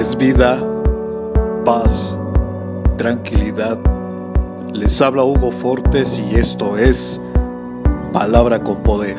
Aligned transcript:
es 0.00 0.16
vida, 0.16 0.58
paz, 1.66 2.18
tranquilidad. 2.96 3.78
Les 4.72 4.98
habla 5.02 5.24
Hugo 5.24 5.50
Fortes 5.50 6.18
y 6.18 6.36
esto 6.36 6.78
es 6.78 7.20
Palabra 8.10 8.64
con 8.64 8.82
Poder. 8.82 9.18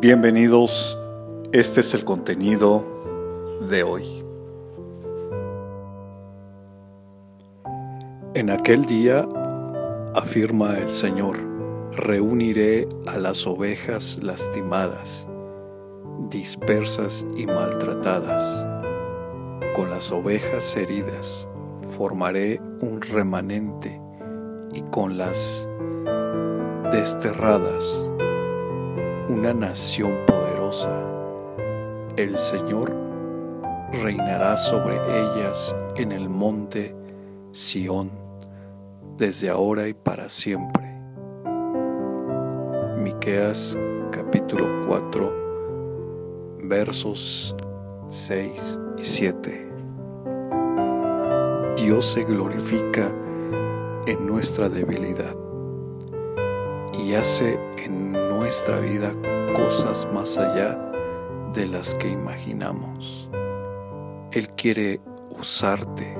Bienvenidos, 0.00 0.98
este 1.52 1.82
es 1.82 1.94
el 1.94 2.04
contenido 2.04 2.84
de 3.70 3.84
hoy. 3.84 4.24
En 8.34 8.50
aquel 8.50 8.84
día, 8.84 9.28
afirma 10.16 10.76
el 10.76 10.90
Señor, 10.90 11.38
reuniré 11.92 12.88
a 13.06 13.16
las 13.16 13.46
ovejas 13.46 14.18
lastimadas 14.24 15.28
dispersas 16.30 17.26
y 17.36 17.46
maltratadas. 17.46 18.66
Con 19.74 19.90
las 19.90 20.10
ovejas 20.10 20.76
heridas 20.76 21.48
formaré 21.96 22.60
un 22.80 23.00
remanente 23.00 24.00
y 24.72 24.82
con 24.82 25.16
las 25.16 25.68
desterradas 26.92 28.08
una 29.28 29.52
nación 29.54 30.16
poderosa. 30.26 30.90
El 32.16 32.36
Señor 32.36 32.92
reinará 34.02 34.56
sobre 34.56 34.96
ellas 34.96 35.74
en 35.96 36.12
el 36.12 36.28
monte 36.28 36.94
Sión 37.52 38.10
desde 39.16 39.48
ahora 39.48 39.88
y 39.88 39.94
para 39.94 40.28
siempre. 40.28 40.86
Miqueas 42.98 43.78
capítulo 44.12 44.66
4 44.86 45.47
versos 46.68 47.56
6 48.10 48.78
y 48.98 49.02
7. 49.02 49.72
Dios 51.76 52.06
se 52.06 52.24
glorifica 52.24 53.10
en 54.06 54.26
nuestra 54.26 54.68
debilidad 54.68 55.34
y 56.92 57.14
hace 57.14 57.58
en 57.78 58.12
nuestra 58.12 58.80
vida 58.80 59.10
cosas 59.54 60.06
más 60.12 60.36
allá 60.36 60.78
de 61.54 61.66
las 61.66 61.94
que 61.94 62.08
imaginamos. 62.08 63.30
Él 64.32 64.48
quiere 64.50 65.00
usarte 65.30 66.14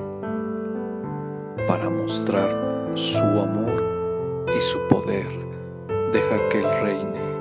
para 1.67 1.91
mostrar 1.91 2.93
su 2.95 3.19
amor 3.19 4.47
y 4.57 4.61
su 4.63 4.79
poder. 4.89 5.29
Deja 6.13 6.49
que 6.49 6.61
Él 6.61 6.67
reine 6.81 7.38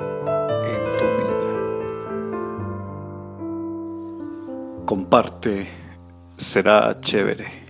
comparte, 4.88 5.68
será 6.38 6.96
chévere. 7.02 7.67